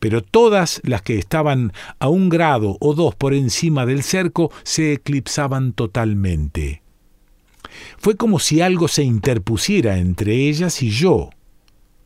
Pero 0.00 0.22
todas 0.22 0.80
las 0.84 1.02
que 1.02 1.18
estaban 1.18 1.72
a 2.00 2.08
un 2.08 2.28
grado 2.28 2.76
o 2.80 2.94
dos 2.94 3.14
por 3.14 3.34
encima 3.34 3.86
del 3.86 4.02
cerco 4.02 4.50
se 4.64 4.92
eclipsaban 4.92 5.72
totalmente. 5.72 6.81
Fue 7.98 8.16
como 8.16 8.38
si 8.38 8.60
algo 8.60 8.88
se 8.88 9.02
interpusiera 9.02 9.98
entre 9.98 10.48
ellas 10.48 10.82
y 10.82 10.90
yo. 10.90 11.30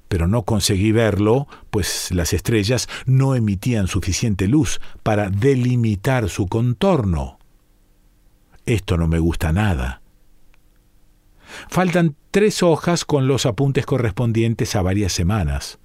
Pero 0.08 0.28
no 0.28 0.42
conseguí 0.42 0.92
verlo, 0.92 1.48
pues 1.70 2.10
las 2.12 2.32
estrellas 2.32 2.88
no 3.06 3.34
emitían 3.34 3.88
suficiente 3.88 4.46
luz 4.46 4.80
para 5.02 5.30
delimitar 5.30 6.28
su 6.28 6.46
contorno. 6.46 7.38
Esto 8.66 8.96
no 8.96 9.08
me 9.08 9.18
gusta 9.18 9.52
nada. 9.52 10.02
Faltan 11.68 12.16
tres 12.30 12.62
hojas 12.62 13.04
con 13.04 13.28
los 13.28 13.46
apuntes 13.46 13.86
correspondientes 13.86 14.76
a 14.76 14.82
varias 14.82 15.12
semanas. 15.12 15.78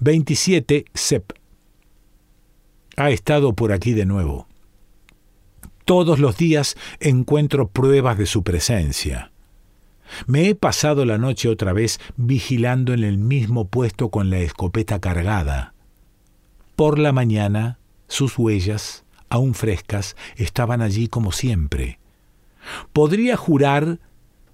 27 0.00 0.84
SEP. 0.92 1.32
Ha 2.96 3.10
estado 3.10 3.54
por 3.54 3.72
aquí 3.72 3.92
de 3.92 4.06
nuevo. 4.06 4.48
Todos 5.86 6.18
los 6.18 6.36
días 6.36 6.76
encuentro 6.98 7.68
pruebas 7.68 8.18
de 8.18 8.26
su 8.26 8.42
presencia. 8.42 9.30
Me 10.26 10.48
he 10.48 10.56
pasado 10.56 11.04
la 11.04 11.16
noche 11.16 11.48
otra 11.48 11.72
vez 11.72 12.00
vigilando 12.16 12.92
en 12.92 13.04
el 13.04 13.18
mismo 13.18 13.68
puesto 13.68 14.10
con 14.10 14.28
la 14.28 14.40
escopeta 14.40 15.00
cargada. 15.00 15.74
Por 16.74 16.98
la 16.98 17.12
mañana, 17.12 17.78
sus 18.08 18.36
huellas, 18.36 19.04
aún 19.28 19.54
frescas, 19.54 20.16
estaban 20.34 20.82
allí 20.82 21.06
como 21.06 21.30
siempre. 21.30 22.00
Podría 22.92 23.36
jurar 23.36 24.00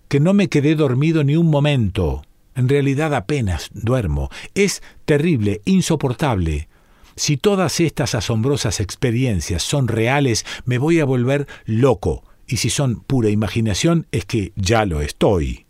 que 0.09 0.21
no 0.21 0.35
me 0.35 0.51
quedé 0.51 0.75
dormido 0.75 1.25
ni 1.25 1.37
un 1.37 1.47
momento, 1.47 2.25
En 2.55 2.69
realidad 2.69 3.15
apenas 3.15 3.71
duermo. 3.73 4.29
Es 4.55 4.83
terrible, 5.07 5.63
insoportable. 5.65 6.69
Si 7.17 7.37
todas 7.37 7.81
estas 7.81 8.15
asombrosas 8.15 8.81
experiencias 8.81 9.63
son 9.63 9.89
reales, 9.89 10.47
me 10.65 10.79
voy 10.79 11.01
a 11.01 11.05
volver 11.05 11.47
loco. 11.65 12.25
Y 12.47 12.59
si 12.59 12.71
son 12.71 13.01
pura 13.01 13.31
imaginación, 13.31 14.07
es 14.13 14.25
que 14.25 14.53
ya 14.57 14.85
lo 14.85 15.01
estoy. 15.01 15.67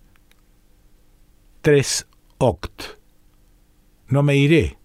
3 1.62 2.06
oct. 2.38 2.82
No 4.08 4.22
me 4.22 4.36
iré. 4.36 4.78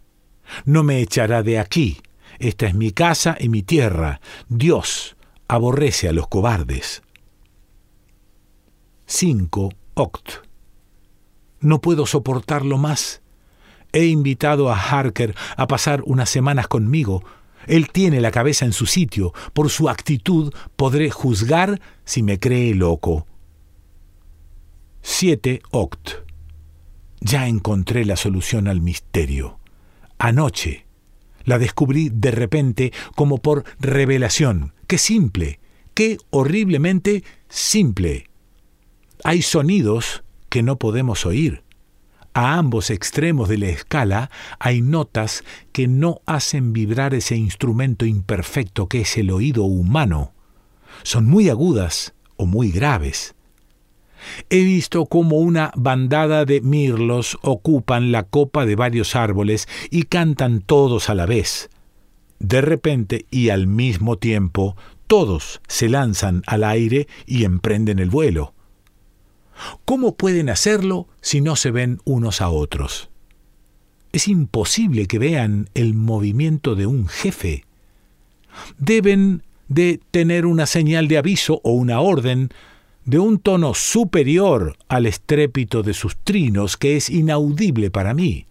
No 0.65 0.84
me 0.84 1.02
echará 1.02 1.43
de 1.43 1.60
aquí. 1.60 2.02
Esta 2.39 2.67
es 2.67 2.76
mi 2.76 2.91
casa 2.91 3.36
y 3.39 3.50
mi 3.50 3.63
tierra. 3.63 4.22
Dios 4.48 5.17
aborrece 5.48 6.08
a 6.08 6.13
los 6.13 6.28
cobardes. 6.28 7.02
5 9.08 9.70
oct. 9.96 10.30
No 11.60 11.82
puedo 11.82 12.06
soportarlo 12.06 12.78
más. 12.78 13.22
He 13.93 14.06
invitado 14.06 14.69
a 14.71 14.78
Harker 14.78 15.36
a 15.56 15.67
pasar 15.67 16.04
unas 16.06 16.30
semanas 16.30 16.67
conmigo. 16.67 17.23
Él 17.67 17.89
tiene 17.89 18.21
la 18.21 18.32
cabeza 18.32 18.65
en 18.65 18.73
su 18.73 18.86
sitio. 18.86 19.34
Por 19.54 19.69
su 19.69 19.89
actitud 19.89 20.54
podré 20.76 21.10
juzgar 21.10 21.82
si 22.06 22.23
me 22.23 22.39
cree 22.39 22.73
loco. 22.73 23.28
7 25.02 25.62
oct. 25.71 26.12
Ya 27.19 27.47
encontré 27.47 28.06
la 28.06 28.15
solución 28.15 28.67
al 28.67 28.82
misterio. 28.82 29.60
Anoche 30.19 30.86
la 31.47 31.58
descubrí 31.58 32.10
de 32.13 32.32
repente 32.32 32.93
como 33.15 33.38
por 33.38 33.63
revelación. 33.80 34.73
¡Qué 34.86 34.97
simple! 34.97 35.60
¡Qué 35.93 36.17
horriblemente 36.30 37.23
simple! 37.47 38.30
Hay 39.23 39.41
sonidos 39.41 40.23
que 40.50 40.62
no 40.62 40.78
podemos 40.78 41.26
oír. 41.26 41.63
A 42.38 42.54
ambos 42.60 42.91
extremos 42.91 43.50
de 43.50 43.58
la 43.58 43.69
escala 43.69 44.30
hay 44.60 44.84
notas 44.84 45.43
que 45.71 45.88
no 45.88 46.21
hacen 46.28 46.71
vibrar 46.71 47.15
ese 47.15 47.36
instrumento 47.36 48.06
imperfecto 48.06 48.86
que 48.86 49.02
es 49.02 49.17
el 49.17 49.32
oído 49.32 49.63
humano. 49.63 50.34
Son 51.02 51.26
muy 51.26 51.50
agudas 51.50 52.13
o 52.36 52.45
muy 52.45 52.69
graves. 52.69 53.34
He 54.52 54.62
visto 54.62 55.08
cómo 55.08 55.38
una 55.38 55.71
bandada 55.76 56.45
de 56.45 56.62
mirlos 56.62 57.39
ocupan 57.41 58.12
la 58.12 58.21
copa 58.21 58.67
de 58.67 58.76
varios 58.76 59.15
árboles 59.15 59.67
y 59.89 60.04
cantan 60.04 60.62
todos 60.62 61.10
a 61.10 61.15
la 61.15 61.26
vez. 61.26 61.71
De 62.38 62.62
repente 62.62 63.26
y 63.32 63.50
al 63.50 63.65
mismo 63.65 64.19
tiempo, 64.19 64.78
todos 65.08 65.60
se 65.67 65.89
lanzan 65.89 66.43
al 66.45 66.63
aire 66.65 67.08
y 67.26 67.45
emprenden 67.45 67.97
el 67.97 68.12
vuelo. 68.12 68.54
¿Cómo 69.86 70.15
pueden 70.15 70.50
hacerlo 70.50 71.08
si 71.22 71.41
no 71.41 71.56
se 71.56 71.72
ven 71.72 72.00
unos 72.06 72.41
a 72.41 72.50
otros? 72.50 73.10
Es 74.12 74.28
imposible 74.28 75.08
que 75.08 75.20
vean 75.20 75.70
el 75.74 75.93
movimiento 75.93 76.76
de 76.76 76.88
un 76.88 77.08
jefe. 77.08 77.65
Deben 78.78 79.43
de 79.67 80.00
tener 80.12 80.46
una 80.46 80.65
señal 80.65 81.08
de 81.08 81.17
aviso 81.17 81.62
o 81.63 81.72
una 81.72 82.00
orden 82.00 82.50
de 83.06 83.20
un 83.20 83.39
tono 83.39 83.74
superior 83.74 84.78
al 84.88 85.06
estrépito 85.06 85.84
de 85.84 85.93
sus 85.93 86.17
trinos 86.17 86.78
que 86.78 86.98
es 86.98 87.10
inaudible 87.10 87.89
para 87.89 88.13
mí. 88.13 88.48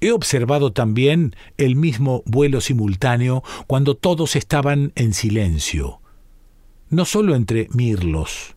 He 0.00 0.12
observado 0.12 0.72
también 0.72 1.36
el 1.58 1.76
mismo 1.76 2.22
vuelo 2.24 2.62
simultáneo 2.62 3.42
cuando 3.66 3.96
todos 3.96 4.34
estaban 4.34 4.92
en 4.94 5.12
silencio, 5.12 6.00
no 6.88 7.04
solo 7.04 7.34
entre 7.34 7.68
mirlos, 7.74 8.56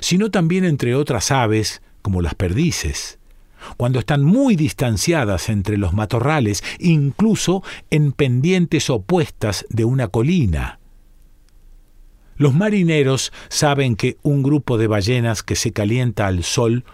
sino 0.00 0.30
también 0.30 0.64
entre 0.64 0.94
otras 0.94 1.30
aves 1.30 1.82
como 2.02 2.22
las 2.22 2.34
perdices, 2.34 3.18
cuando 3.76 3.98
están 3.98 4.24
muy 4.24 4.56
distanciadas 4.56 5.48
entre 5.48 5.76
los 5.76 5.92
matorrales, 5.92 6.62
incluso 6.78 7.62
en 7.90 8.12
pendientes 8.12 8.90
opuestas 8.90 9.66
de 9.68 9.84
una 9.84 10.08
colina. 10.08 10.78
Los 12.36 12.54
marineros 12.54 13.32
saben 13.48 13.96
que 13.96 14.16
un 14.22 14.42
grupo 14.42 14.78
de 14.78 14.86
ballenas 14.86 15.42
que 15.42 15.56
se 15.56 15.72
calienta 15.72 16.28
al 16.28 16.44
sol 16.44 16.84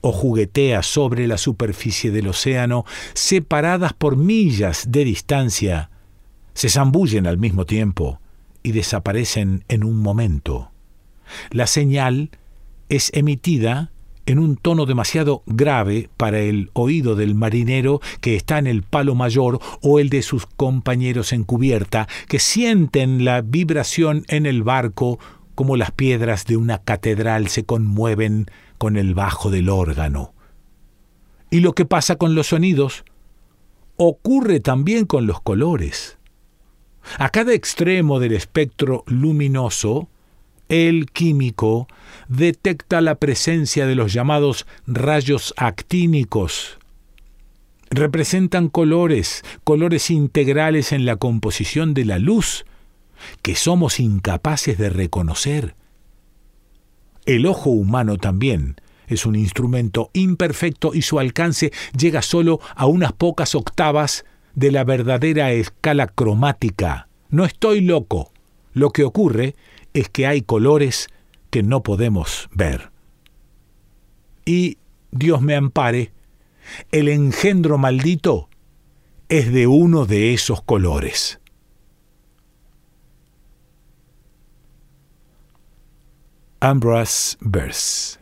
o 0.00 0.12
juguetea 0.12 0.82
sobre 0.82 1.26
la 1.26 1.38
superficie 1.38 2.10
del 2.10 2.28
océano, 2.28 2.84
separadas 3.14 3.92
por 3.92 4.16
millas 4.16 4.90
de 4.90 5.04
distancia, 5.04 5.90
se 6.54 6.68
zambullen 6.68 7.26
al 7.26 7.38
mismo 7.38 7.66
tiempo 7.66 8.20
y 8.62 8.72
desaparecen 8.72 9.64
en 9.68 9.84
un 9.84 9.98
momento. 10.00 10.70
La 11.50 11.66
señal 11.66 12.30
es 12.92 13.10
emitida 13.14 13.90
en 14.26 14.38
un 14.38 14.56
tono 14.56 14.84
demasiado 14.84 15.42
grave 15.46 16.10
para 16.18 16.40
el 16.40 16.70
oído 16.74 17.16
del 17.16 17.34
marinero 17.34 18.00
que 18.20 18.36
está 18.36 18.58
en 18.58 18.66
el 18.66 18.82
palo 18.82 19.14
mayor 19.14 19.60
o 19.80 19.98
el 19.98 20.10
de 20.10 20.20
sus 20.20 20.44
compañeros 20.44 21.32
en 21.32 21.44
cubierta, 21.44 22.06
que 22.28 22.38
sienten 22.38 23.24
la 23.24 23.40
vibración 23.40 24.24
en 24.28 24.44
el 24.44 24.62
barco 24.62 25.18
como 25.54 25.78
las 25.78 25.90
piedras 25.90 26.44
de 26.44 26.58
una 26.58 26.78
catedral 26.78 27.48
se 27.48 27.64
conmueven 27.64 28.46
con 28.76 28.98
el 28.98 29.14
bajo 29.14 29.50
del 29.50 29.70
órgano. 29.70 30.34
Y 31.50 31.60
lo 31.60 31.72
que 31.72 31.86
pasa 31.86 32.16
con 32.16 32.34
los 32.34 32.48
sonidos 32.48 33.04
ocurre 33.96 34.60
también 34.60 35.06
con 35.06 35.26
los 35.26 35.40
colores. 35.40 36.18
A 37.18 37.30
cada 37.30 37.54
extremo 37.54 38.20
del 38.20 38.32
espectro 38.32 39.02
luminoso 39.06 40.10
el 40.72 41.10
químico 41.12 41.86
detecta 42.28 43.02
la 43.02 43.16
presencia 43.16 43.86
de 43.86 43.94
los 43.94 44.14
llamados 44.14 44.66
rayos 44.86 45.52
actínicos. 45.58 46.78
Representan 47.90 48.70
colores, 48.70 49.44
colores 49.64 50.10
integrales 50.10 50.92
en 50.92 51.04
la 51.04 51.16
composición 51.16 51.92
de 51.92 52.06
la 52.06 52.18
luz, 52.18 52.64
que 53.42 53.54
somos 53.54 54.00
incapaces 54.00 54.78
de 54.78 54.88
reconocer. 54.88 55.74
El 57.26 57.44
ojo 57.44 57.68
humano 57.68 58.16
también 58.16 58.76
es 59.08 59.26
un 59.26 59.36
instrumento 59.36 60.08
imperfecto 60.14 60.94
y 60.94 61.02
su 61.02 61.18
alcance 61.18 61.70
llega 61.94 62.22
solo 62.22 62.60
a 62.74 62.86
unas 62.86 63.12
pocas 63.12 63.54
octavas 63.54 64.24
de 64.54 64.72
la 64.72 64.84
verdadera 64.84 65.52
escala 65.52 66.06
cromática. 66.06 67.08
No 67.28 67.44
estoy 67.44 67.82
loco. 67.82 68.32
Lo 68.72 68.88
que 68.88 69.04
ocurre 69.04 69.54
es 69.94 70.08
que 70.08 70.26
hay 70.26 70.42
colores 70.42 71.08
que 71.50 71.62
no 71.62 71.82
podemos 71.82 72.48
ver. 72.52 72.90
Y, 74.44 74.78
Dios 75.10 75.42
me 75.42 75.54
ampare, 75.54 76.12
el 76.90 77.08
engendro 77.08 77.76
maldito 77.76 78.48
es 79.28 79.52
de 79.52 79.66
uno 79.66 80.06
de 80.06 80.32
esos 80.32 80.62
colores. 80.62 81.38
Ambrose 86.60 87.36
Verse 87.40 88.21